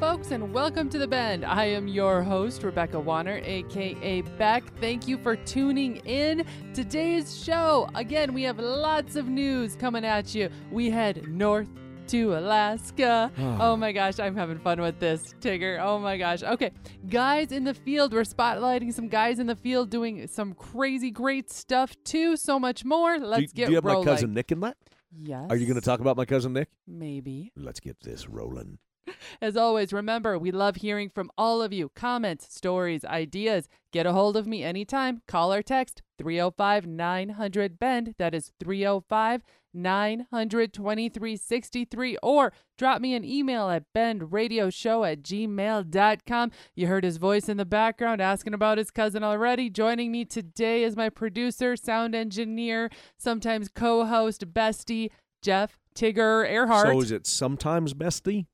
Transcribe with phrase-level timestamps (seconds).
[0.00, 1.44] Folks, and welcome to The Bend.
[1.44, 4.62] I am your host, Rebecca Warner, aka Bec.
[4.80, 6.46] Thank you for tuning in.
[6.72, 10.50] Today's show, again, we have lots of news coming at you.
[10.70, 11.66] We head north
[12.08, 13.32] to Alaska.
[13.58, 15.80] oh my gosh, I'm having fun with this, Tigger.
[15.82, 16.44] Oh my gosh.
[16.44, 16.70] Okay,
[17.08, 18.12] guys in the field.
[18.12, 22.36] We're spotlighting some guys in the field doing some crazy, great stuff too.
[22.36, 23.18] So much more.
[23.18, 24.06] Let's do, get do you have rolling.
[24.06, 24.76] my cousin Nick in that?
[25.12, 25.46] Yes.
[25.50, 26.68] Are you going to talk about my cousin Nick?
[26.86, 27.50] Maybe.
[27.56, 28.78] Let's get this rolling.
[29.40, 31.90] As always, remember, we love hearing from all of you.
[31.94, 33.68] Comments, stories, ideas.
[33.92, 35.22] Get a hold of me anytime.
[35.26, 38.14] Call or text 305 900 BEND.
[38.18, 39.42] That is 305
[39.74, 42.16] 900 2363.
[42.22, 46.50] Or drop me an email at bendradioshow at gmail.com.
[46.74, 49.70] You heard his voice in the background asking about his cousin already.
[49.70, 55.10] Joining me today is my producer, sound engineer, sometimes co host, bestie,
[55.42, 56.88] Jeff Tigger Earhart.
[56.88, 58.46] So is it sometimes bestie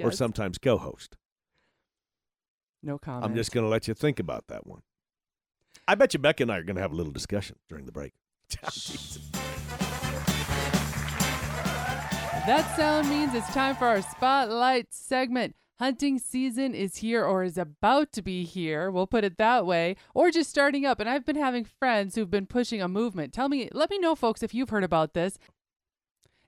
[0.00, 1.16] or sometimes co-host?
[2.82, 3.24] No comment.
[3.24, 4.82] I'm just going to let you think about that one.
[5.86, 7.92] I bet you Becca and I are going to have a little discussion during the
[7.92, 8.12] break.
[12.34, 15.54] Oh, that sound means it's time for our spotlight segment.
[15.78, 18.90] Hunting season is here or is about to be here.
[18.90, 19.94] We'll put it that way.
[20.12, 20.98] Or just starting up.
[20.98, 23.32] And I've been having friends who've been pushing a movement.
[23.32, 25.38] Tell me, let me know, folks, if you've heard about this.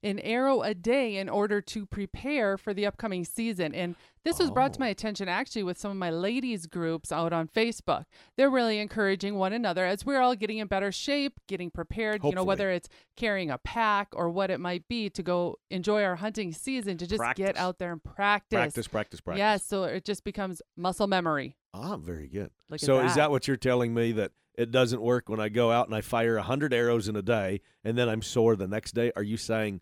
[0.05, 3.75] An arrow a day in order to prepare for the upcoming season.
[3.75, 4.85] And this was brought to Oh.
[4.85, 8.05] my attention actually with some of my ladies' groups out on Facebook.
[8.37, 12.31] They're really encouraging one another as we're all getting in better shape, getting prepared, you
[12.33, 12.47] know, Hopefully.
[12.47, 16.53] whether it's carrying a pack or what it might be to go enjoy our hunting
[16.53, 17.57] season to just get Practice.
[17.61, 18.57] out there and practice.
[18.59, 19.39] Practice, practice, practice.
[19.39, 21.57] Yes, so it just becomes muscle memory.
[21.73, 22.51] Ah, very good.
[22.69, 23.17] Look at so is that.
[23.23, 26.03] that what you're telling me that it doesn't work when I go out and I
[26.03, 29.11] fire 100 arrows in a day and then I'm sore the next day?
[29.17, 29.81] Are you saying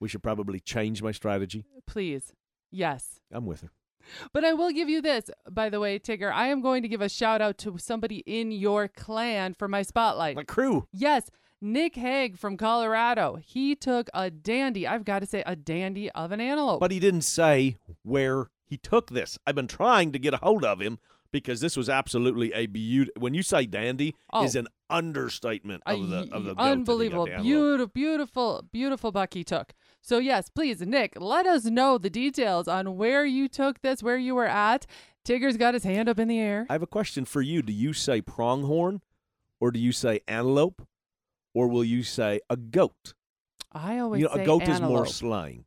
[0.00, 1.64] we should probably change my strategy?
[1.86, 2.32] Please.
[2.70, 3.20] Yes.
[3.32, 3.70] I'm with her.
[4.32, 6.30] But I will give you this, by the way, Tigger.
[6.32, 9.82] I am going to give a shout out to somebody in your clan for my
[9.82, 10.36] spotlight.
[10.36, 10.86] My crew.
[10.92, 13.38] Yes, Nick Haig from Colorado.
[13.42, 16.80] He took a dandy, I've got to say, a dandy of an antelope.
[16.80, 19.38] But he didn't say where he took this.
[19.46, 20.98] I've been trying to get a hold of him
[21.32, 23.10] because this was absolutely a beauty.
[23.16, 24.44] When you say dandy, Oh.
[24.44, 29.12] is an understatement of the of the goat that he got unbelievable, beautiful, beautiful, beautiful
[29.12, 29.72] buck he took.
[30.06, 34.18] So yes, please, Nick, let us know the details on where you took this, where
[34.18, 34.84] you were at.
[35.24, 36.66] Tigger's got his hand up in the air.
[36.68, 37.62] I have a question for you.
[37.62, 39.00] Do you say pronghorn,
[39.60, 40.86] or do you say antelope,
[41.54, 43.14] or will you say a goat?
[43.72, 45.64] I always you know, say a goat is more slang.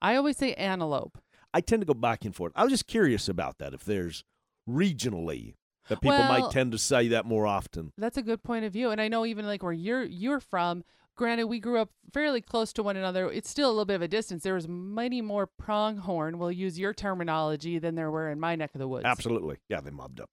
[0.00, 1.18] I always say antelope.
[1.52, 2.52] I tend to go back and forth.
[2.54, 3.74] I was just curious about that.
[3.74, 4.22] If there's
[4.70, 5.54] regionally
[5.88, 7.92] that people Well- might tend to say that more often.
[7.98, 10.84] That's a good point of view, and I know even like where you're you're from.
[11.14, 13.30] Granted, we grew up fairly close to one another.
[13.30, 14.42] It's still a little bit of a distance.
[14.42, 16.38] There was many more pronghorn.
[16.38, 19.04] We'll use your terminology than there were in my neck of the woods.
[19.04, 20.30] Absolutely, yeah, they mobbed up.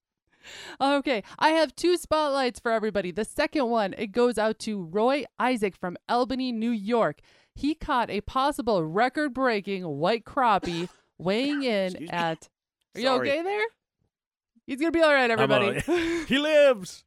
[0.80, 3.12] Okay, I have two spotlights for everybody.
[3.12, 7.20] The second one, it goes out to Roy Isaac from Albany, New York.
[7.56, 12.48] He caught a possible record-breaking white crappie weighing in at.
[12.96, 13.30] Are you Sorry.
[13.30, 13.66] okay there?
[14.66, 15.82] He's gonna be all right, everybody.
[16.28, 17.04] He lives.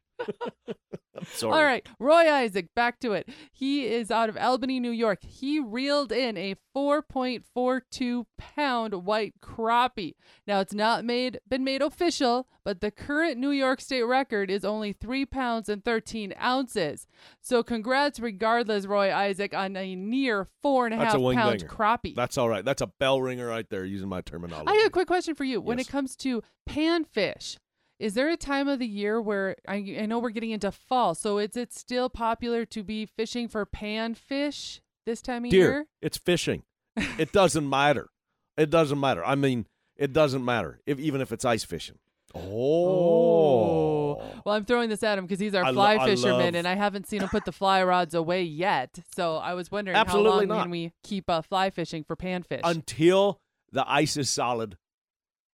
[1.33, 1.53] Sorry.
[1.53, 3.29] All right, Roy Isaac, back to it.
[3.51, 5.23] He is out of Albany, New York.
[5.23, 10.15] He reeled in a 4.42 pound white crappie.
[10.47, 14.65] Now it's not made been made official, but the current New York State record is
[14.65, 17.07] only three pounds and 13 ounces.
[17.41, 22.15] So congrats, regardless, Roy Isaac, on a near four and a half a pound crappie.
[22.15, 22.65] That's all right.
[22.65, 24.67] That's a bell ringer right there, using my terminology.
[24.67, 25.61] I have a quick question for you.
[25.61, 27.57] When it comes to panfish,
[28.03, 31.15] is there a time of the year where I, I know we're getting into fall,
[31.15, 35.85] so is it still popular to be fishing for panfish this time of Dear, year?
[36.01, 36.63] it's fishing.
[37.17, 38.09] It doesn't matter.
[38.57, 39.23] It doesn't matter.
[39.25, 41.97] I mean, it doesn't matter if even if it's ice fishing.
[42.35, 44.15] Oh.
[44.45, 46.55] Well, I'm throwing this at him because he's our I lo- fly I fisherman, love-
[46.55, 48.99] and I haven't seen him put the fly rods away yet.
[49.15, 50.61] So I was wondering Absolutely how long not.
[50.63, 52.61] can we keep uh, fly fishing for panfish?
[52.63, 53.39] Until
[53.71, 54.77] the ice is solid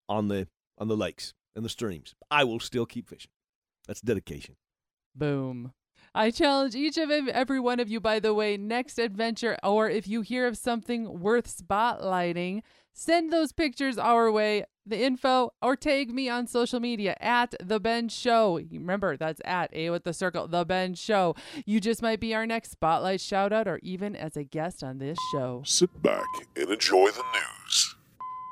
[0.08, 0.48] on the
[0.78, 3.32] on the lakes and the streams, I will still keep fishing.
[3.86, 4.56] That's dedication.
[5.14, 5.74] Boom.
[6.16, 10.08] I challenge each of every one of you, by the way, next adventure, or if
[10.08, 12.62] you hear of something worth spotlighting,
[12.94, 17.82] send those pictures our way, the info, or tag me on social media at The
[17.82, 18.62] Bend Show.
[18.72, 21.36] Remember, that's at A with the circle, The Bend Show.
[21.66, 25.00] You just might be our next spotlight shout out or even as a guest on
[25.00, 25.64] this show.
[25.66, 26.26] Sit back
[26.56, 27.59] and enjoy the news.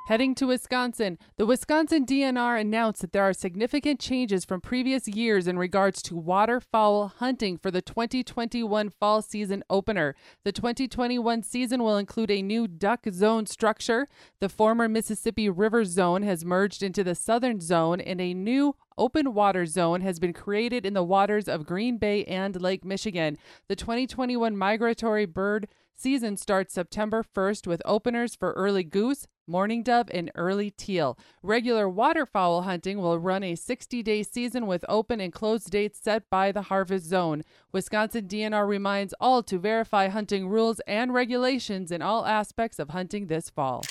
[0.07, 5.49] Heading to Wisconsin, the Wisconsin DNR announced that there are significant changes from previous years
[5.49, 10.15] in regards to waterfowl hunting for the 2021 fall season opener.
[10.45, 14.07] The 2021 season will include a new duck zone structure.
[14.39, 19.33] The former Mississippi River Zone has merged into the Southern Zone, and a new open
[19.33, 23.37] water zone has been created in the waters of Green Bay and Lake Michigan.
[23.67, 25.67] The 2021 migratory bird
[25.97, 31.17] season starts September 1st with openers for early goose, mourning dove, and early teal.
[31.41, 36.29] Regular waterfowl hunting will run a 60 day season with open and closed dates set
[36.29, 37.43] by the harvest zone.
[37.71, 43.27] Wisconsin DNR reminds all to verify hunting rules and regulations in all aspects of hunting
[43.27, 43.83] this fall.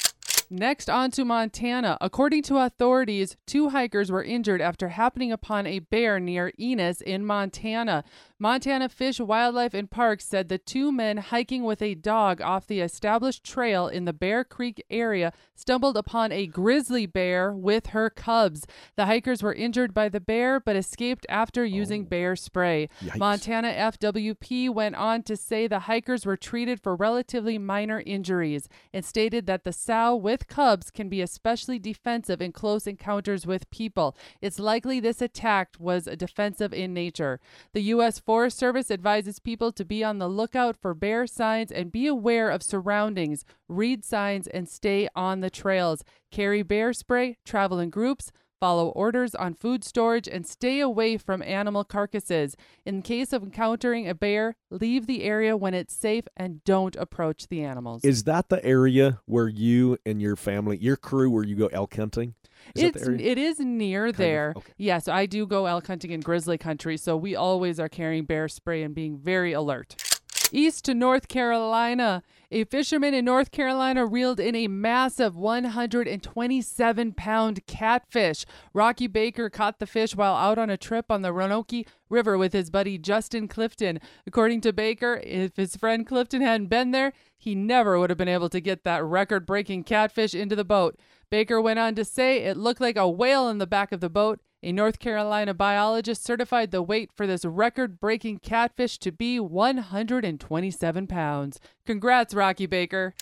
[0.48, 1.98] Next, on to Montana.
[2.00, 7.24] According to authorities, two hikers were injured after happening upon a bear near Ennis in
[7.26, 8.04] Montana.
[8.38, 12.80] Montana Fish, Wildlife, and Parks said the two men hiking with a dog off the
[12.80, 18.66] established trail in the Bear Creek area stumbled upon a grizzly bear with her cubs.
[18.96, 22.04] The hikers were injured by the bear but escaped after using Oh.
[22.08, 22.88] bear spray.
[23.02, 23.16] Yikes.
[23.16, 29.02] Montana FWP went on to say the hikers were treated for relatively minor injuries and
[29.04, 34.16] stated that the sow with cubs can be especially defensive in close encounters with people.
[34.40, 37.40] It's likely this attack was defensive in nature.
[37.72, 38.18] The U.S.
[38.18, 42.50] Forest Service advises people to be on the lookout for bear signs and be aware
[42.50, 46.04] of surroundings, read signs, and stay on the trails.
[46.30, 51.42] Carry bear spray, travel in groups, Follow orders on food storage and stay away from
[51.42, 52.56] animal carcasses.
[52.86, 57.48] In case of encountering a bear, leave the area when it's safe and don't approach
[57.48, 58.02] the animals.
[58.02, 61.96] Is that the area where you and your family, your crew, where you go elk
[61.96, 62.34] hunting?
[62.74, 64.54] Is it's it is near of, there.
[64.56, 64.72] okay.
[64.78, 68.48] Yes, I do go elk hunting in grizzly country, so we always are carrying bear
[68.48, 69.96] spray and being very alert.
[70.52, 72.22] East to North Carolina.
[72.52, 78.46] A fisherman in North Carolina reeled in a massive 127 pound catfish.
[78.72, 81.72] Rocky Baker caught the fish while out on a trip on the Roanoke
[82.08, 83.98] River with his buddy Justin Clifton.
[84.26, 88.28] According to Baker, if his friend Clifton hadn't been there, he never would have been
[88.28, 90.96] able to get that record breaking catfish into the boat.
[91.28, 94.08] Baker went on to say it looked like a whale in the back of the
[94.08, 94.40] boat.
[94.66, 101.06] A North Carolina biologist certified the weight for this record breaking catfish to be 127
[101.06, 101.60] pounds.
[101.86, 103.14] Congrats, Rocky Baker.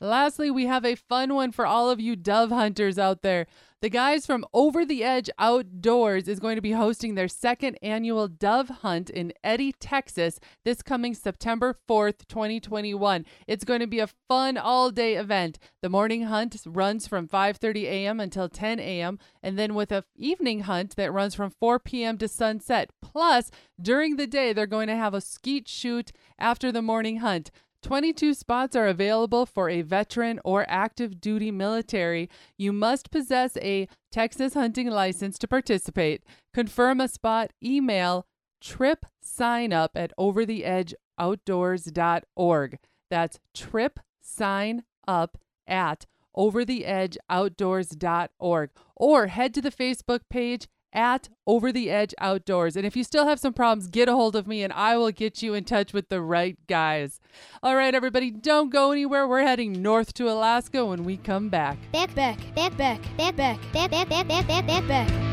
[0.00, 3.46] Lastly, we have a fun one for all of you dove hunters out there.
[3.82, 8.28] The guys from Over the Edge Outdoors is going to be hosting their second annual
[8.28, 13.24] dove hunt in Eddy, Texas this coming September 4th, 2021.
[13.46, 15.58] It's going to be a fun all-day event.
[15.80, 18.20] The morning hunt runs from 5:30 a.m.
[18.20, 19.18] until 10 a.m.
[19.42, 22.18] and then with a evening hunt that runs from 4 p.m.
[22.18, 22.90] to sunset.
[23.00, 23.50] Plus,
[23.80, 27.50] during the day they're going to have a skeet shoot after the morning hunt.
[27.82, 32.30] 22 spots are available for a veteran or active duty military.
[32.58, 36.22] You must possess a Texas hunting license to participate.
[36.52, 38.26] Confirm a spot, email
[38.60, 42.78] trip sign up at overtheedgeoutdoors.org.
[43.10, 46.04] That's trip sign up at
[46.36, 52.76] overtheedgeoutdoors.org or head to the Facebook page at Over the Edge Outdoors.
[52.76, 55.10] And if you still have some problems, get a hold of me and I will
[55.10, 57.20] get you in touch with the right guys.
[57.62, 59.26] All right, everybody, don't go anywhere.
[59.26, 61.78] We're heading north to Alaska when we come back.
[61.92, 65.30] Back, back, back, back, back, back, back, back, back, back, back, back, back.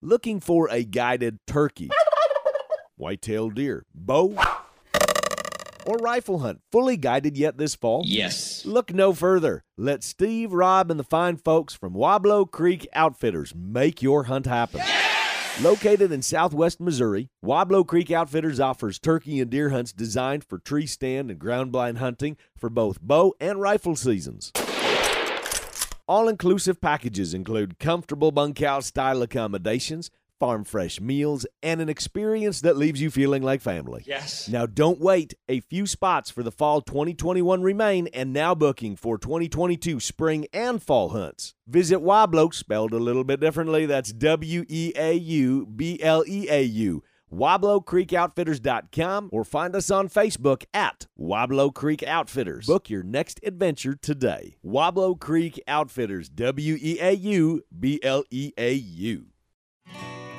[0.00, 1.90] Looking for a guided turkey,
[2.98, 4.36] white-tailed deer, bow,
[5.86, 8.02] or rifle hunt fully guided yet this fall?
[8.04, 8.66] Yes.
[8.66, 9.64] Look no further.
[9.76, 14.82] Let Steve, Rob, and the fine folks from Weaubleau Creek Outfitters make your hunt happen.
[15.60, 20.86] Located in southwest Missouri, Weaubleau Creek Outfitters offers turkey and deer hunts designed for tree
[20.86, 24.52] stand and ground blind hunting for both bow and rifle seasons.
[26.06, 32.76] All inclusive packages include comfortable bunkhouse style accommodations, farm fresh meals, and an experience that
[32.76, 34.02] leaves you feeling like family.
[34.06, 34.48] Yes.
[34.48, 35.34] Now, don't wait.
[35.48, 40.82] A few spots for the fall 2021 remain, and now booking for 2022 spring and
[40.82, 41.54] fall hunts.
[41.66, 43.86] Visit Weaubleau, spelled a little bit differently.
[43.86, 47.02] That's W E A U B L E A U.
[47.32, 52.66] WeaubleauCreekOutfitters.com or find us on Facebook at Weaubleau Creek Outfitters.
[52.66, 54.56] Book your next adventure today.
[54.64, 59.26] Weaubleau Creek Outfitters, W E A U B L E A U.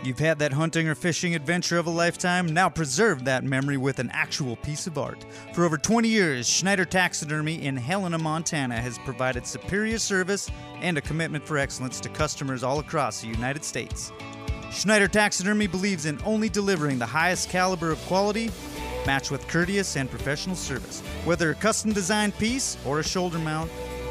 [0.02, 2.48] You've had that hunting or fishing adventure of a lifetime.
[2.48, 5.26] Now preserve that memory with an actual piece of art.
[5.54, 10.50] For over 20 years, Schneider Taxidermy in Helena, Montana has provided superior service
[10.82, 14.14] and a commitment for excellence to customers all across the United States.
[14.72, 18.52] Schneider Taxidermy believes in only delivering the highest caliber of quality,
[19.06, 21.02] matched with courteous and professional service.
[21.26, 23.70] Whether a custom designed piece or a shoulder mount,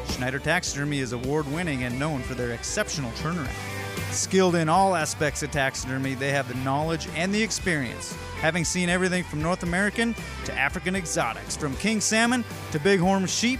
[0.09, 3.78] Schneider Taxidermy is award winning and known for their exceptional turnaround.
[4.11, 8.89] Skilled in all aspects of taxidermy, they have the knowledge and the experience, having seen
[8.89, 13.59] everything from North American to African exotics, from king salmon to bighorn sheep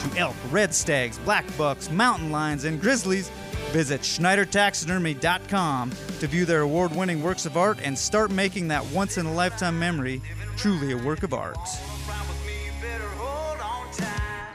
[0.00, 3.30] to elk, red stags, black bucks, mountain lions, and grizzlies.
[3.70, 9.18] Visit SchneiderTaxidermy.com to view their award winning works of art and start making that once
[9.18, 10.22] in a lifetime memory
[10.56, 11.56] truly a work of art.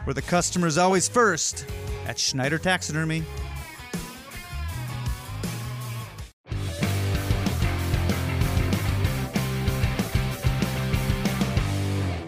[0.04, 1.66] Where the customer is always first
[2.06, 3.24] at Schneider Taxidermy.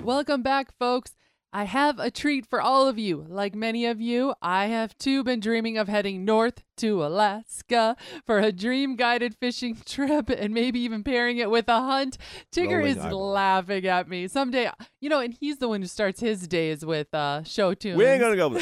[0.10, 1.16] Welcome back, folks.
[1.54, 3.28] I have a treat for all of you.
[3.30, 8.40] Like many of you, I have too been dreaming of heading north to Alaska for
[8.40, 12.18] a dream guided fishing trip and maybe even pairing it with a hunt.
[12.52, 14.28] Tigger Rolling is laughing at me.
[14.28, 17.98] Someday, you know, and he's the one who starts his days with uh, show tunes.
[17.98, 18.60] We ain't gonna go.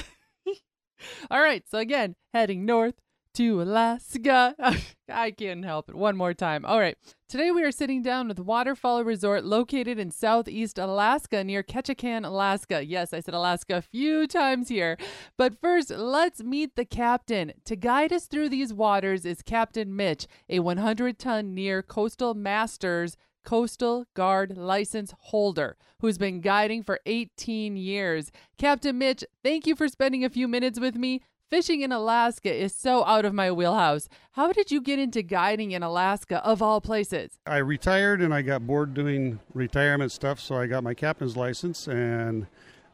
[1.32, 2.96] All right, so again, heading north
[3.38, 4.56] to Alaska.
[5.10, 5.96] I can't help it.
[5.96, 6.66] One more time.
[6.66, 6.98] All right.
[7.30, 12.84] Today we are sitting down with Waterfall Resort located in southeast Alaska near Ketchikan, Alaska.
[12.84, 14.98] Yes, I said Alaska a few times here.
[15.38, 17.54] But first, let's meet the captain.
[17.66, 23.18] To guide us through these waters is Captain Mitch, a 100 ton near coastal masters
[23.46, 28.32] Coastal Guard license holder who's been guiding for 18 years.
[28.58, 31.22] Captain Mitch, thank you for spending a few minutes with me.
[31.50, 34.10] Fishing in Alaska is so out of my wheelhouse.
[34.34, 37.40] How did you get into guiding in Alaska, of all places?
[37.46, 41.88] I retired and I got bored doing retirement stuff, so I got my captain's license.
[41.88, 42.48] And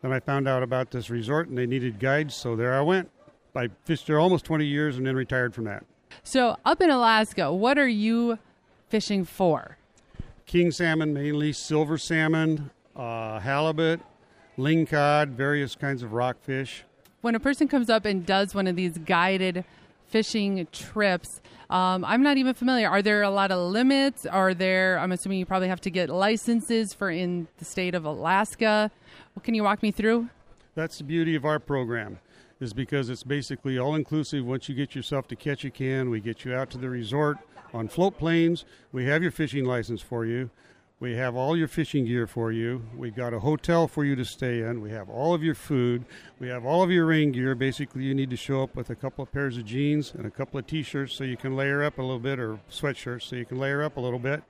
[0.03, 3.09] then I found out about this resort and they needed guides, so there I went.
[3.55, 5.83] I fished there almost 20 years and then retired from that.
[6.21, 8.37] So, up in Alaska, what are you
[8.87, 9.77] fishing for?
[10.45, 13.99] King salmon, mainly silver salmon, uh, halibut,
[14.59, 16.83] lingcod, various kinds of rockfish.
[17.23, 19.63] When a person comes up and does one of these guided
[20.07, 21.39] fishing trips,
[21.69, 22.89] um, I'm not even familiar.
[22.89, 24.25] Are there a lot of limits?
[24.25, 28.03] Are there, I'm assuming you probably have to get licenses for in the state of
[28.03, 28.91] Alaska.
[29.35, 30.27] What can you walk me through?
[30.75, 32.19] That's the beauty of our program,
[32.59, 34.45] is because it's basically all inclusive.
[34.45, 37.37] Once you get yourself to Ketchikan, we get you out to the resort
[37.73, 38.65] on float planes.
[38.91, 40.49] We have your fishing license for you.
[40.99, 42.85] We have all your fishing gear for you.
[42.95, 44.79] We've got a hotel for you to stay in.
[44.79, 46.05] We have all of your food.
[46.39, 47.55] We have all of your rain gear.
[47.55, 50.31] Basically, you need to show up with a couple of pairs of jeans and a
[50.31, 53.43] couple of t-shirts so you can layer up a little bit, or sweatshirts so you
[53.43, 54.43] can layer up a little bit.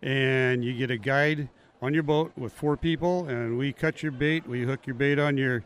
[0.00, 1.50] And you get a guide
[1.82, 4.46] on your boat with four people, and we cut your bait.
[4.46, 5.64] We hook your bait on your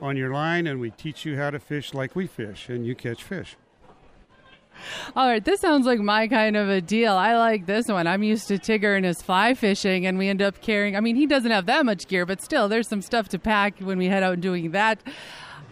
[0.00, 2.94] on your line, and we teach you how to fish like we fish, and you
[2.94, 3.56] catch fish.
[5.14, 7.14] All right, this sounds like my kind of a deal.
[7.14, 8.06] I like this one.
[8.06, 10.96] I'm used to Tigger and his fly fishing, and we end up carrying.
[10.96, 13.78] I mean, he doesn't have that much gear, but still, there's some stuff to pack
[13.78, 15.00] when we head out doing that.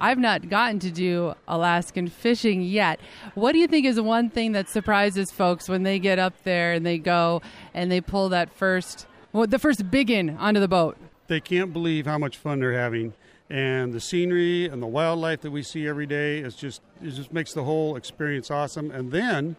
[0.00, 3.00] I've not gotten to do Alaskan fishing yet.
[3.35, 6.73] What do you think is one thing that surprises folks when they get up there
[6.73, 7.42] and they go
[7.75, 10.97] and they pull that first, well, the first biggin onto the boat?
[11.26, 13.12] They can't believe how much fun they're having,
[13.50, 17.33] and the scenery and the wildlife that we see every day is just it just
[17.33, 18.92] makes the whole experience awesome.
[18.92, 19.57] And then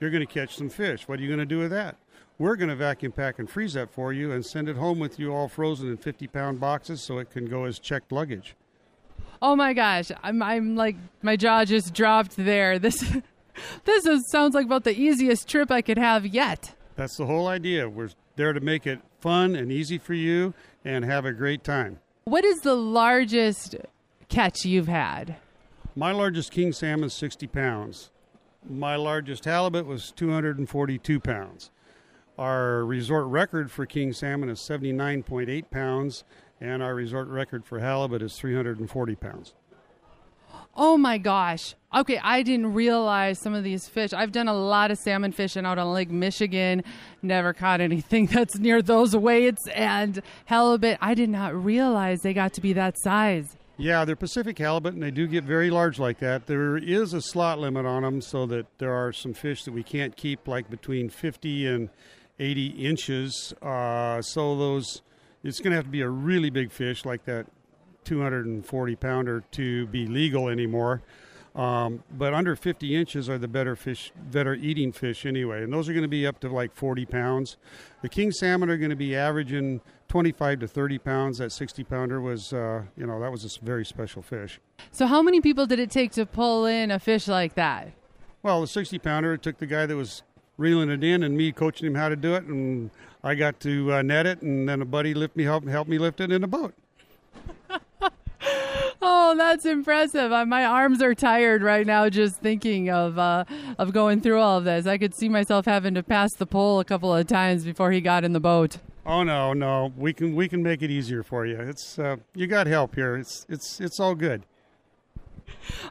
[0.00, 1.06] you're going to catch some fish.
[1.06, 1.96] What are you going to do with that?
[2.38, 5.18] We're going to vacuum pack and freeze that for you and send it home with
[5.18, 8.56] you all frozen in 50 pound boxes so it can go as checked luggage.
[9.42, 12.78] Oh my gosh, I'm I'm like my jaw just dropped there.
[12.86, 13.04] This
[13.84, 16.74] this is, sounds like about the easiest trip I could have yet.
[16.94, 17.88] That's the whole idea.
[17.88, 20.52] We're there to make it fun and easy for you
[20.84, 22.00] and have a great time.
[22.28, 23.76] What is the largest
[24.28, 25.36] catch you've had?
[25.94, 28.10] My largest king salmon is 60 pounds.
[28.68, 31.70] My largest halibut was 242 pounds.
[32.36, 36.24] Our resort record for king salmon is 79.8 pounds,
[36.60, 39.54] and our resort record for halibut is 340 pounds.
[40.78, 41.74] Oh my gosh.
[41.94, 44.12] Okay, I didn't realize some of these fish.
[44.12, 46.84] I've done a lot of salmon fishing out on Lake Michigan.
[47.22, 50.98] Never caught anything that's near those weights and halibut.
[51.00, 53.56] I did not realize they got to be that size.
[53.78, 56.46] Yeah, they're Pacific halibut, and they do get very large like that.
[56.46, 59.82] There is a slot limit on them, so that there are some fish that we
[59.82, 61.90] can't keep like between 50 and
[62.38, 63.54] 80 inches.
[63.62, 65.00] Uh, so those,
[65.42, 67.46] it's going to have to be a really big fish like that
[68.06, 71.02] 240 pounder to be legal anymore.
[71.54, 75.88] Um, but under 50 inches are the better fish, better eating fish anyway, and those
[75.88, 77.56] are going to be up to like 40 pounds.
[78.02, 81.38] The king salmon are going to be averaging 25 to 30 pounds.
[81.38, 84.60] That 60 pounder was, uh, you know, that was a very special fish.
[84.90, 87.92] So, how many people did it take to pull in a fish like that?
[88.42, 90.22] Well, the 60 pounder, it took the guy that was
[90.58, 92.44] reeling it in and me coaching him how to do it.
[92.44, 92.90] And
[93.24, 95.98] I got to uh, net it, and then a buddy lift me help help me
[95.98, 96.74] lift it in a boat.
[99.08, 100.32] Oh, that's impressive.
[100.32, 103.44] Uh, my arms are tired right now just thinking of uh,
[103.78, 104.84] of going through all of this.
[104.84, 108.00] I could see myself having to pass the pole a couple of times before he
[108.00, 108.78] got in the boat.
[109.06, 111.56] Oh no, no, we can we can make it easier for you.
[111.56, 113.14] It's uh, you got help here.
[113.16, 114.42] It's it's it's all good.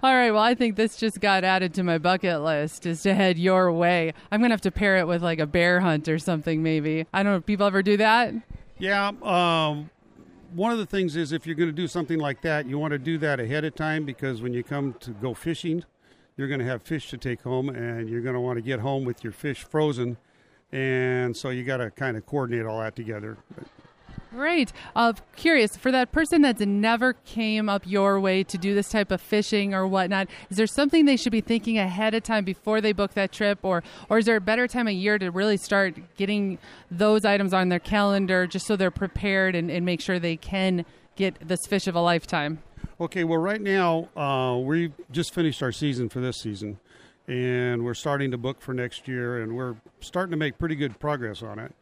[0.03, 3.13] All right, well, I think this just got added to my bucket list is to
[3.13, 4.13] head your way.
[4.29, 7.05] I'm going to have to pair it with like a bear hunt or something, maybe.
[7.13, 8.33] I don't know if people ever do that.
[8.77, 9.89] Yeah, um,
[10.55, 12.91] one of the things is if you're going to do something like that, you want
[12.91, 15.83] to do that ahead of time because when you come to go fishing,
[16.37, 18.79] you're going to have fish to take home and you're going to want to get
[18.79, 20.17] home with your fish frozen.
[20.71, 23.37] And so you got to kind of coordinate all that together.
[24.35, 24.73] Great.
[24.97, 29.09] Uh, curious for that person that's never came up your way to do this type
[29.09, 30.27] of fishing or whatnot.
[30.49, 33.59] Is there something they should be thinking ahead of time before they book that trip,
[33.63, 36.57] or or is there a better time of year to really start getting
[36.91, 40.85] those items on their calendar just so they're prepared and, and make sure they can
[41.15, 42.59] get this fish of a lifetime?
[42.99, 46.77] Okay, well, right now uh, we just finished our season for this season,
[47.25, 50.99] and we're starting to book for next year, and we're starting to make pretty good
[50.99, 51.73] progress on it.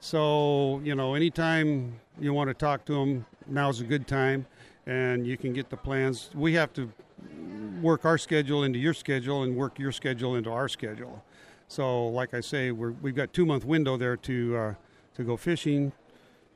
[0.00, 4.46] So, you know, anytime you want to talk to them, now's a good time,
[4.86, 6.30] and you can get the plans.
[6.34, 6.92] We have to
[7.82, 11.24] work our schedule into your schedule and work your schedule into our schedule.
[11.66, 14.74] So, like I say, we're, we've got two month window there to uh,
[15.16, 15.92] to go fishing,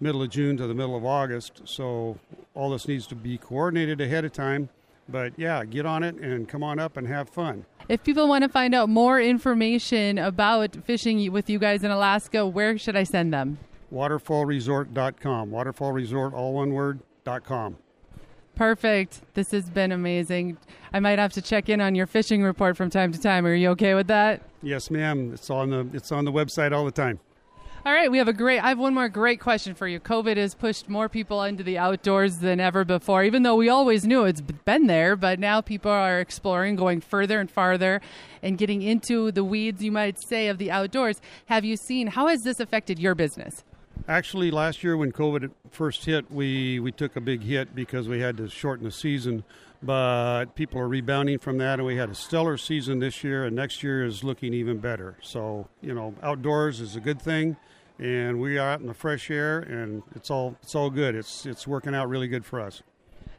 [0.00, 1.62] middle of June to the middle of August.
[1.64, 2.18] So,
[2.54, 4.68] all this needs to be coordinated ahead of time.
[5.08, 7.64] But yeah, get on it and come on up and have fun.
[7.88, 12.46] If people want to find out more information about fishing with you guys in Alaska,
[12.46, 13.58] where should I send them?
[13.92, 15.50] Waterfallresort.com.
[15.50, 17.76] Waterfall Resort, all one word, dot com.
[18.54, 19.22] Perfect.
[19.34, 20.58] This has been amazing.
[20.92, 23.46] I might have to check in on your fishing report from time to time.
[23.46, 24.42] Are you okay with that?
[24.62, 25.32] Yes, ma'am.
[25.34, 27.18] It's on the it's on the website all the time.
[27.84, 28.60] All right, we have a great.
[28.60, 29.98] I have one more great question for you.
[29.98, 34.06] COVID has pushed more people into the outdoors than ever before, even though we always
[34.06, 35.16] knew it's been there.
[35.16, 38.00] But now people are exploring, going further and farther,
[38.40, 41.20] and getting into the weeds, you might say, of the outdoors.
[41.46, 43.64] Have you seen how has this affected your business?
[44.06, 48.20] Actually, last year when COVID first hit, we we took a big hit because we
[48.20, 49.42] had to shorten the season.
[49.82, 53.56] But people are rebounding from that, and we had a stellar season this year, and
[53.56, 55.16] next year is looking even better.
[55.20, 57.56] So you know, outdoors is a good thing
[58.02, 61.14] and we are out in the fresh air, and it's all it's all good.
[61.14, 62.82] It's it's working out really good for us.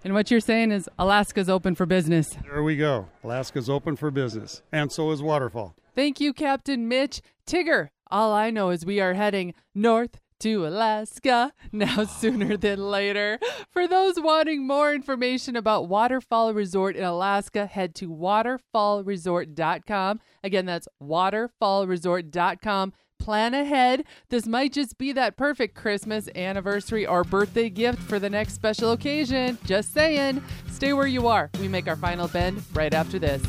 [0.05, 2.37] And what you're saying is Alaska's open for business.
[2.49, 3.09] There we go.
[3.23, 5.75] Alaska's open for business, and so is Waterfall.
[5.95, 7.89] Thank you, Captain Mitch Tigger.
[8.09, 13.39] All I know is we are heading north to Alaska now sooner than later.
[13.69, 20.19] For those wanting more information about Waterfall Resort in Alaska, head to waterfallresort.com.
[20.43, 24.03] Again, that's waterfallresort.com plan ahead.
[24.27, 28.91] This might just be that perfect Christmas, anniversary, or birthday gift for the next special
[28.91, 29.57] occasion.
[29.63, 30.43] Just saying.
[30.69, 31.49] Stay where you are.
[31.61, 33.41] We make our final bend right after this.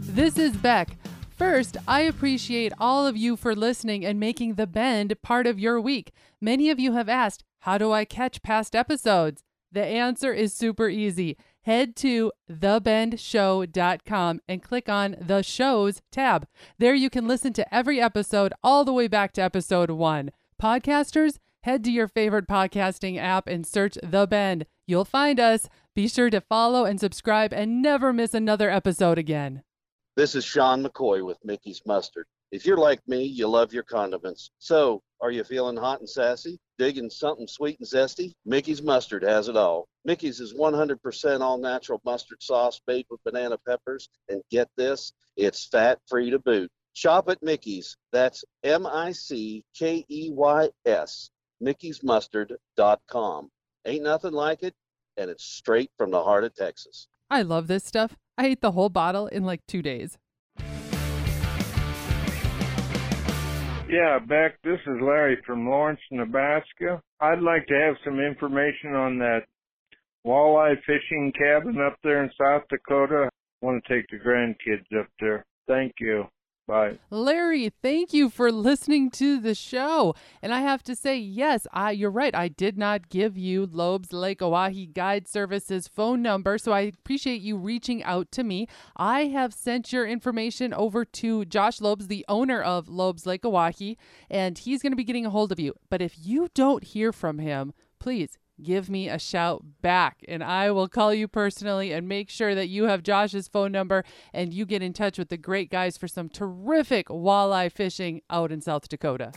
[0.00, 0.96] This is Bec.
[1.30, 5.80] First, I appreciate all of you for listening and making the bend part of your
[5.80, 6.12] week.
[6.38, 9.42] Many of you have asked, How do I catch past episodes?
[9.72, 16.46] The answer is super easy head to thebendshow.com and click on the shows tab.
[16.78, 20.30] There you can listen to every episode all the way back to episode one.
[20.60, 24.66] Podcasters, head to your favorite podcasting app and search The Bend.
[24.86, 25.68] You'll find us.
[25.94, 29.62] Be sure to follow and subscribe and never miss another episode again.
[30.16, 32.26] This is Sean McCoy with Mickey's Mustard.
[32.52, 34.50] If you're like me, you love your condiments.
[34.58, 36.58] So, are you feeling hot and sassy?
[36.78, 38.32] Digging something sweet and zesty?
[38.44, 39.86] Mickey's Mustard has it all.
[40.04, 44.08] Mickey's is 100% all natural mustard sauce made with banana peppers.
[44.28, 46.70] And get this, it's fat free to boot.
[46.92, 47.96] Shop at Mickey's.
[48.12, 51.30] That's M I C K E Y S,
[51.62, 53.50] Mickey'sMustard.com.
[53.86, 54.74] Ain't nothing like it,
[55.16, 57.06] and it's straight from the heart of Texas.
[57.30, 58.16] I love this stuff.
[58.36, 60.18] I ate the whole bottle in like two days.
[63.90, 67.02] Yeah, Bec, this is Larry from Lawrence, Nebraska.
[67.20, 69.40] I'd like to have some information on that
[70.24, 73.28] walleye fishing cabin up there in South Dakota.
[73.28, 75.44] I want to take the grandkids up there.
[75.66, 76.24] Thank you.
[77.10, 80.14] Larry, thank you for listening to the show.
[80.42, 82.34] And I have to say, yes, I, you're right.
[82.34, 87.40] I did not give you Loeb's Lake Oahe Guide Services phone number, so I appreciate
[87.40, 88.68] you reaching out to me.
[88.96, 93.96] I have sent your information over to Josh Loeb's, the owner of Loeb's Lake Oahe,
[94.30, 95.74] and he's going to be getting a hold of you.
[95.88, 100.70] But if you don't hear from him, please give me a shout back and I
[100.70, 104.66] will call you personally and make sure that you have Josh's phone number and you
[104.66, 108.88] get in touch with the great guys for some terrific walleye fishing out in South
[108.88, 109.32] Dakota.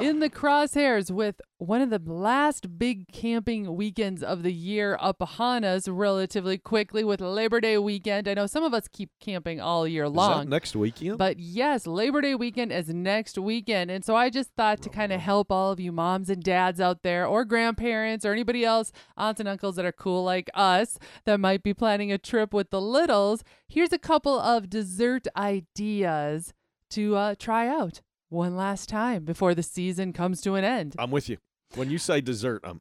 [0.00, 5.20] In the crosshairs with one of the last big camping weekends of the year up
[5.20, 8.28] upon us relatively quickly with Labor Day weekend.
[8.28, 10.48] I know some of us keep camping all year Is that long.
[10.48, 11.18] next weekend?
[11.18, 13.90] But yes, Labor Day weekend is next weekend.
[13.90, 16.80] And so I just thought to kind of help all of you moms and dads
[16.80, 20.98] out there, or grandparents, or anybody else, aunts and uncles that are cool like us
[21.24, 26.52] that might be planning a trip with the littles, here's a couple of dessert ideas
[26.90, 28.00] to uh, try out
[28.36, 30.94] one last time before the season comes to an end.
[30.98, 31.38] I'm with you.
[31.74, 32.80] When you say dessert, I'm.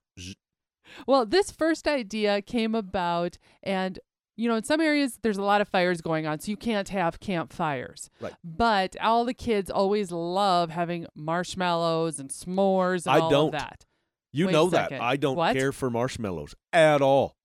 [1.07, 3.99] Well, this first idea came about, and
[4.37, 6.89] you know, in some areas there's a lot of fires going on, so you can't
[6.89, 8.09] have campfires.
[8.21, 8.33] Right.
[8.43, 13.45] But all the kids always love having marshmallows and s'mores and I all don't.
[13.55, 13.85] of that.
[14.31, 14.91] You Wait know that.
[14.91, 15.55] I don't What?
[15.55, 17.35] care for marshmallows at all.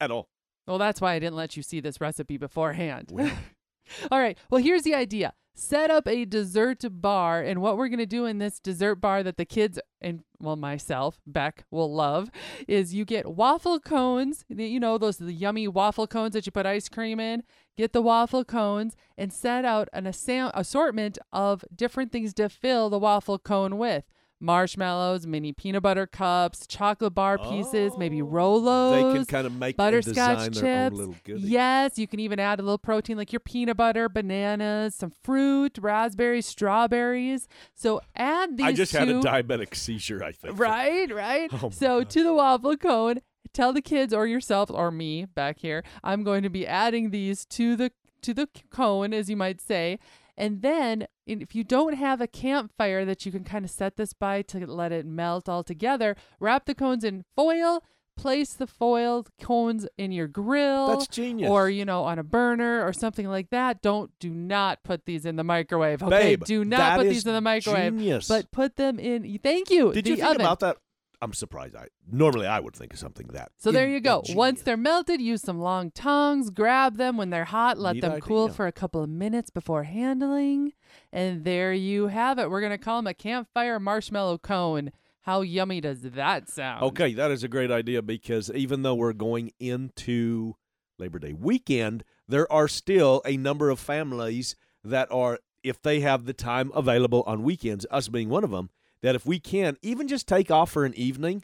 [0.00, 0.28] At all.
[0.66, 3.08] Well, that's why I didn't let you see this recipe beforehand.
[3.10, 3.30] Well.
[4.12, 4.38] All right.
[4.50, 5.32] Well, here's the idea.
[5.62, 9.22] Set up a dessert bar, and what we're going to do in this dessert bar
[9.22, 12.30] that the kids and well myself, Bec will love
[12.66, 16.64] is you get waffle cones, you know those the yummy waffle cones that you put
[16.64, 17.42] ice cream in.
[17.76, 22.98] Get the waffle cones and set out an assortment of different things to fill the
[22.98, 24.04] waffle cone with.
[24.40, 28.26] Marshmallows, mini peanut butter cups, chocolate bar pieces, maybe Oh.
[28.26, 30.52] Rolos They can kind of make butterscotch their own
[30.90, 30.96] chips.
[30.96, 31.42] little goodie.
[31.42, 35.78] Yes, you can even add a little protein like your peanut butter, bananas, some fruit,
[35.80, 37.46] raspberries, strawberries.
[37.74, 40.58] So add these I just two, had a diabetic seizure, I think.
[40.58, 41.50] Right, right.
[41.62, 42.12] Oh so gosh.
[42.14, 43.20] to the waffle cone,
[43.52, 47.44] tell the kids or yourself or me back here, I'm going to be adding these
[47.46, 49.98] to the to the cone, as you might say.
[50.40, 54.14] And then, if you don't have a campfire that you can kind of set this
[54.14, 57.84] by to let it melt all together, wrap the cones in foil,
[58.16, 60.88] place the foiled cones in your grill.
[60.88, 61.50] That's genius.
[61.50, 63.82] Or, you know, on a burner or something like that.
[63.82, 66.02] Don't, do not put these in the microwave.
[66.02, 66.36] Okay.
[66.36, 67.92] Babe, do not put these in the microwave.
[67.92, 68.26] genius.
[68.26, 69.92] But put them in, thank you.
[69.92, 70.40] Did you think oven.
[70.40, 70.78] about that?
[71.22, 71.76] I'm surprised.
[71.76, 73.52] I normally I would think of something that.
[73.58, 74.20] So there you go.
[74.20, 74.36] ingenious.
[74.36, 78.20] Once they're melted, use some long tongs, grab them when they're hot, let Neat them
[78.20, 80.72] cool for a couple of minutes before handling.
[81.12, 82.50] And there you have it.
[82.50, 84.92] We're going to call them a campfire marshmallow cone.
[85.22, 86.82] How yummy does that sound?
[86.84, 90.54] Okay, that is a great idea because even though we're going into
[90.98, 96.24] Labor Day weekend, there are still a number of families that are, if they have
[96.24, 98.70] the time available on weekends, us being one of them,
[99.02, 101.42] that if we can, even just take off for an evening.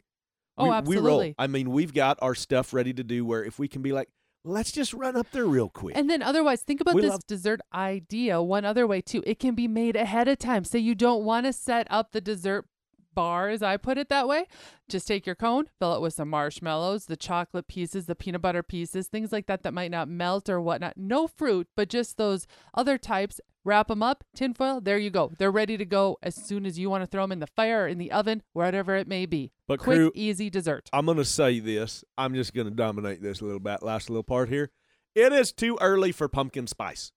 [0.57, 0.77] Oh, we, We roll.
[1.21, 1.35] absolutely.
[1.37, 4.09] I mean, we've got our stuff ready to do where if we can be like,
[4.43, 5.95] let's just run up there real quick.
[5.97, 9.23] And then otherwise, think about We this love- dessert idea one other way too.
[9.27, 10.63] It can be made ahead of time.
[10.63, 12.65] Say you don't want to set up the dessert
[13.13, 14.45] bar, as I put it that way.
[14.87, 18.61] Just take your cone, fill it with some marshmallows, the chocolate pieces, the peanut butter
[18.63, 20.97] pieces, things like that that might not melt or whatnot.
[20.97, 23.41] No fruit, but just those other types.
[23.67, 24.79] Wrap them up, tinfoil.
[24.79, 25.33] There you go.
[25.37, 27.83] They're ready to go as soon as you want to throw them in the fire
[27.83, 29.51] or in the oven, wherever it may be.
[29.67, 30.89] But Quick, crew- easy dessert.
[30.93, 32.05] I'm going to say this.
[32.17, 34.71] I'm just going to dominate this a little bit, last little part here.
[35.15, 37.11] It is too early for pumpkin spice.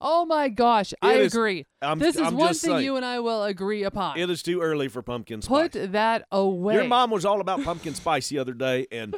[0.00, 1.66] Oh my gosh, I is- agree.
[1.82, 4.16] I'm, this is I'm one thing saying, you and I will agree upon.
[4.16, 5.68] It is too early for pumpkin spice.
[5.70, 6.76] Put that away.
[6.76, 9.14] Your mom was all about pumpkin spice the other day, and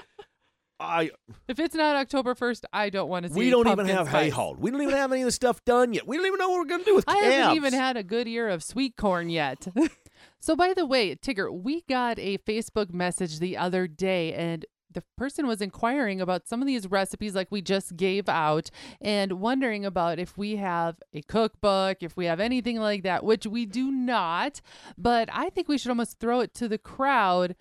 [0.78, 1.10] I
[1.48, 3.44] If it's not October 1st, I don't want to see it.
[3.44, 4.32] we don't even have hay spice.
[4.32, 4.60] hauled.
[4.60, 6.06] We don't even have any of the stuff done yet.
[6.06, 7.34] We don't even know what we're going to do with I calves.
[7.34, 9.66] haven't even had a good year of sweet corn yet.
[10.40, 15.02] so, by the way, Tigger, we got a Facebook message the other day, and the
[15.18, 19.84] person was inquiring about some of these recipes like we just gave out and wondering
[19.84, 23.90] about if we have a cookbook, if we have anything like that, which we do
[23.90, 24.62] not.
[24.96, 27.56] But I think we should almost throw it to the crowd.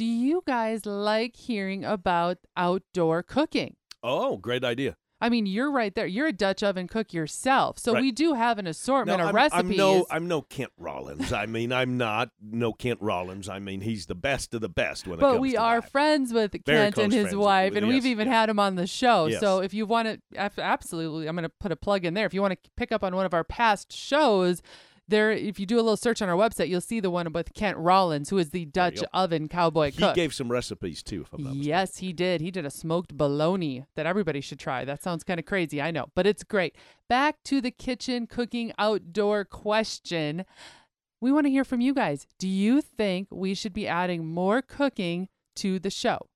[0.00, 3.76] Do you guys like hearing about outdoor cooking?
[4.02, 4.96] Oh, great idea.
[5.20, 6.06] I mean, you're right there.
[6.06, 7.78] You're a Dutch oven cook yourself.
[7.78, 8.00] So Right.
[8.00, 9.70] we do have an assortment No, of I'm, recipes.
[9.72, 11.34] I'm no, I'm no Kent Rollins.
[11.34, 13.46] I mean, I'm not no Kent Rollins.
[13.46, 15.90] I mean, he's the best of the best when it but we are that.
[15.90, 18.34] friends with Very Kent and his wife, with- and we've even yes.
[18.34, 19.26] had him on the show.
[19.26, 19.40] Yes.
[19.40, 22.24] So if you want to, absolutely, I'm going to put a plug in there.
[22.24, 24.62] If you want to pick up on one of our past shows,
[25.10, 27.52] there, if you do a little search on our website, you'll see the one with
[27.54, 29.94] Kent Rollins, who is the Dutch oven cowboy cook.
[29.94, 30.14] He cook.
[30.14, 31.68] gave some recipes too, if I'm not mistaken.
[31.68, 32.40] Yes, he did.
[32.40, 34.84] He did a smoked bologna that everybody should try.
[34.84, 36.74] That sounds kind of crazy, I know, but it's great.
[37.08, 40.44] Back to the kitchen cooking outdoor question.
[41.20, 42.26] We want to hear from you guys.
[42.38, 46.28] Do you think we should be adding more cooking to the show?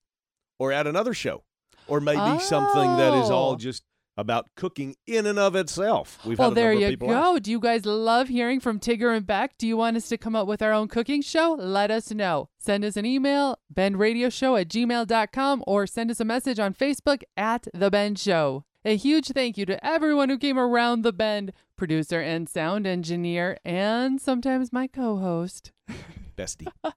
[0.58, 1.42] Or add another show,
[1.88, 3.34] or maybe something that is Oh.
[3.34, 3.82] all just
[4.16, 6.18] about cooking in and of itself.
[6.24, 7.10] We've well, had there you go.
[7.10, 7.42] ask.
[7.42, 9.56] Do you guys love hearing from Tigger and Bec?
[9.58, 11.52] Do you want us to come up with our own cooking show?
[11.58, 12.48] Let us know.
[12.58, 17.66] Send us an email, bendradioshow at gmail.com, or send us a message on Facebook at
[17.74, 18.64] The Bend Show.
[18.84, 23.56] A huge thank you to everyone who came around the bend, producer and sound engineer,
[23.64, 25.72] and sometimes my co host.
[26.34, 26.68] Bestie.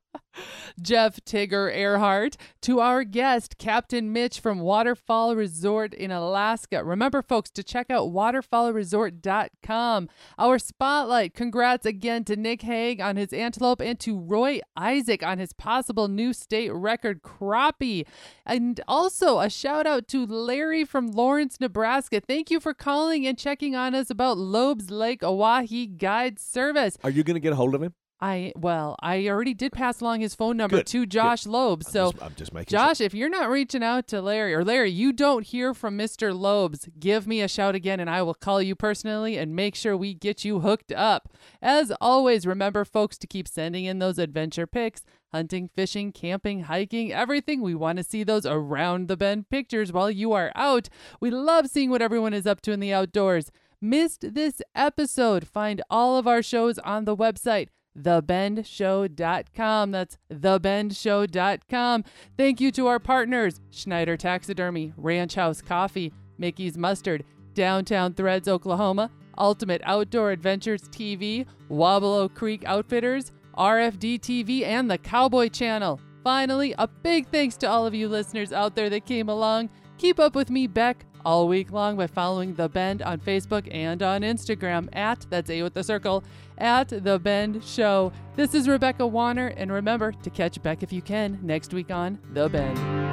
[0.82, 6.84] Jeff Tigger Earhart, to our guest, Captain Mitch from Waterfall Resort in Alaska.
[6.84, 10.10] Remember, folks, to check out waterfallresort.com.
[10.38, 15.40] Our spotlight, congrats again to Nick Haig on his antelope and to Roy Isaac on
[15.40, 18.06] his possible new state record crappie.
[18.46, 22.22] And also a shout out to Larry from Lawrence, Nebraska.
[22.22, 26.98] Thank you for calling and checking on us about Loeb's Lake Oahe Guide Service.
[27.04, 27.94] Are you going to get a hold of him?
[28.20, 31.12] I well, I already did pass along his phone number Good, to good.
[31.12, 31.88] Josh Lobes.
[31.88, 34.64] I'm So just, I'm just making Josh, if you're not reaching out to Larry or
[34.64, 36.38] Larry, you don't hear from Mr.
[36.38, 39.96] Lobes, give me a shout again and I will call you personally and make sure
[39.96, 41.32] we get you hooked up.
[41.62, 47.14] As always, remember folks to keep sending in those adventure pics, hunting, fishing, camping, hiking,
[47.14, 47.62] everything.
[47.62, 50.90] We want to see those around the bend pictures while you are out.
[51.22, 53.52] We love seeing what everyone is up to in the outdoors.
[53.80, 55.48] Missed this episode?
[55.48, 57.68] Find all of our shows on the website
[58.00, 59.92] thebendshow.com.
[59.92, 62.04] That's thebendshow.com.
[62.38, 69.10] Thank you to our partners Schneider Taxidermy, Ranch House Coffee, Mickey's Mustard, Downtown Threads, Oklahoma,
[69.38, 76.00] Ultimate Outdoor Adventures TV, Weaubleau Creek Outfitters, RFD TV, and the Cowboy Channel.
[76.24, 79.70] Finally, a big thanks to all of you listeners out there that came along.
[79.98, 84.04] Keep up with me, Bec, all week long by following The Bend on Facebook and
[84.04, 86.24] on Instagram at, that's A with the circle,
[86.58, 88.12] at The Bend Show.
[88.36, 92.20] This is Rebecca Warner, and remember to catch Bec if you can next week on
[92.34, 93.07] The Bend.